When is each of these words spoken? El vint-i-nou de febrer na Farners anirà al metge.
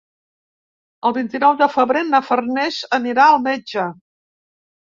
El 1.09 1.13
vint-i-nou 1.17 1.53
de 1.59 1.67
febrer 1.75 2.03
na 2.09 2.23
Farners 2.31 2.81
anirà 3.01 3.29
al 3.35 3.41
metge. 3.51 3.87